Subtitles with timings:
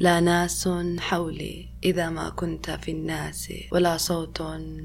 [0.00, 0.68] لا ناس
[1.00, 1.68] حولي.
[1.84, 4.40] إذا ما كنت في الناس ولا صوت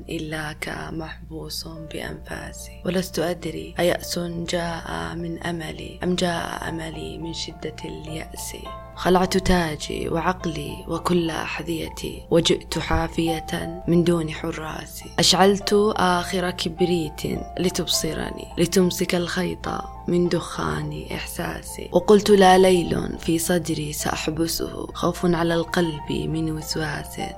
[0.09, 2.81] إلاك محبوس بأنفاسي.
[2.85, 8.55] ولست أدري أيأس جاء من أملي أم جاء أملي من شدة اليأس.
[8.95, 17.21] خلعت تاجي وعقلي وكل أحذيتي وجئت حافية من دون حراس أشعلت آخر كبريت
[17.59, 19.69] لتبصرني لتمسك الخيط
[20.07, 21.89] من دخان إحساسي.
[21.91, 26.84] وقلت لا ليل في صدري سأحبسه خوف على القلب من وسواس.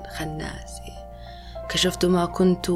[0.08, 0.80] خناس
[1.68, 2.70] كشفت ما كنت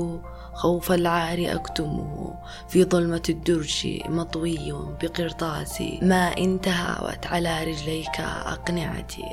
[0.55, 2.35] خوف العار أكتمه.
[2.69, 9.25] في ظلمة الدرج مطوي بقرطاس ما انتهاوت على رجليك أقنعتي.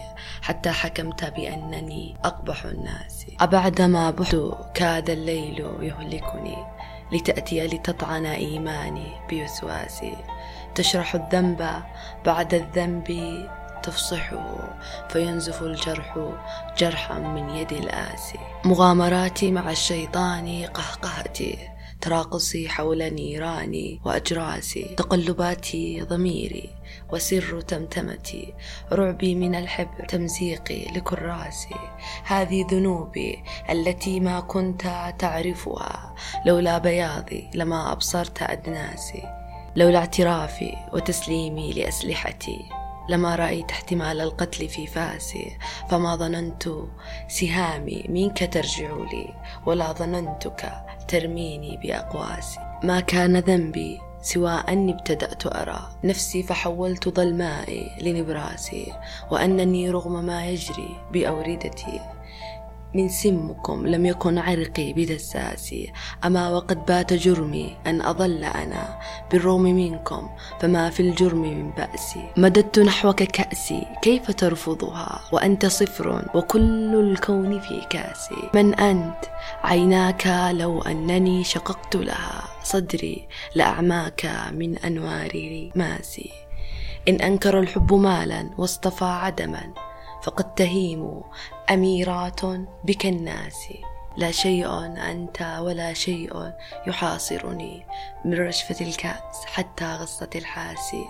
[0.41, 3.26] حتى حكمت بأنني أقبح الناس.
[3.40, 4.38] أبعدما بحت
[4.73, 6.58] كاد الليل يهلكني.
[7.12, 10.17] لتأتي لتطعن إيماني بوسواسي.
[10.76, 11.70] تشرح الذنب
[12.26, 13.08] بعد الذنب
[13.84, 14.78] تفصحه
[15.10, 16.18] فينزف الجرح
[16.78, 24.84] جرحا من يد الآسي مغامراتي مع الشيطان قهقهتي تراقصي حول نيراني وأجراسي.
[24.84, 26.70] تقلباتي ضميري
[27.12, 28.53] وسر تمتمتي.
[28.92, 31.75] رعبي من الحبر تمزيقي لكراسي.
[32.23, 36.16] هذه ذنوبي التي ما كنت تعرفها.
[36.46, 39.23] لولا بياضي لما أبصرت أدناسي.
[39.75, 42.78] لولا اعترافي وتسليمي لأسلحتي.
[43.10, 45.58] لما رأيت احتمال القتل في فاسي
[45.90, 46.70] فما ظننت
[47.28, 49.34] سهامي منك ترجع لي
[49.66, 50.72] ولا ظننتك
[51.08, 52.60] ترميني بأقواسي.
[52.84, 58.94] ما كان ذنبي سوى أني ابتدأت أرى نفسي فحولت ظلمائي لنبراسي
[59.32, 62.02] وأنني رغم ما يجري بأوردتي.
[62.94, 65.94] من سمكم لم يكن عرقي بدساسي
[66.26, 69.00] أما وقد بات جرمي أن أظل أنا
[69.31, 76.96] بالروم منكم فما في الجرم من بأسي مددت نحوك كأسي كيف ترفضها؟ وأنت صفر وكل
[76.96, 79.26] الكون في كاسي من أنت؟
[79.64, 82.44] عيناك لو أنني شققت لها.
[82.64, 86.31] صدري لأعماك من أنوار ماسي
[87.09, 89.88] إن أنكر الحب مالا واصطفى عدما.
[90.24, 91.22] فقد تهيم
[91.69, 92.41] أميرات
[92.84, 93.74] بك الناس.
[94.19, 96.52] لا شيء أنت ولا شيء
[96.88, 97.85] يحاصرني
[98.25, 101.06] من رشفة الكأس حتى غصة الحاسي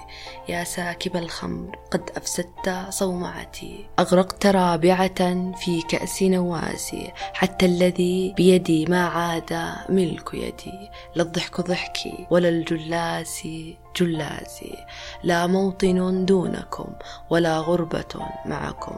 [0.50, 3.86] يا ساكب الخمر قد أفسدت صومعتي.
[4.00, 7.12] أغرقت رابعة في كأس نواسي.
[7.34, 10.90] حتى الذي بيدي ما عاد ملك يدي.
[11.16, 13.48] لا الضحك ضحكي ولا الجلاس
[13.96, 14.86] جلاسي.
[15.24, 16.94] لا موطن دونكم
[17.30, 18.98] ولا غربة معكم.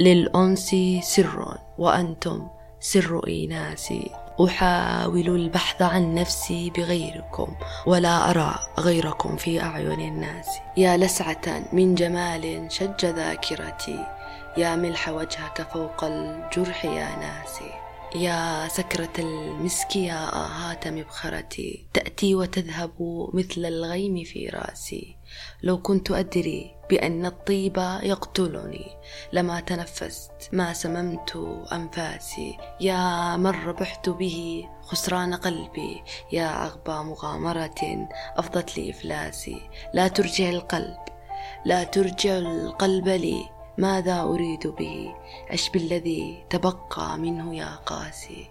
[0.00, 2.48] للأنس سر وأنتم
[2.84, 4.10] سر إيناسي.
[4.44, 7.54] أحاول البحث عن نفسي بغيركم
[7.86, 10.46] ولا أرى غيركم في أعين الناس.
[10.76, 14.06] يا لسعة من جمال شج ذاكرتي
[14.56, 17.83] يا ملح وجهك فوق الجرح يا ناسي.
[18.14, 22.92] يا سكرة المسك يا آهات مبخرتي تأتي وتذهب
[23.34, 25.16] مثل الغيم في رأسي.
[25.62, 28.86] لو كنت أدري بأن الطيب يقتلني
[29.32, 31.36] لما تنفست ما سممت
[31.72, 32.58] أنفاسي.
[32.80, 36.02] يا من ربحت به خسران قلبي.
[36.32, 40.98] يا أغبى مغامرة أفضت لي إفلاسي لا ترجع القلب
[41.64, 43.53] لا ترجع القلب لي.
[43.78, 45.14] ماذا أريد به؟
[45.50, 48.50] عش بالذي تبقى منه يا قاسي؟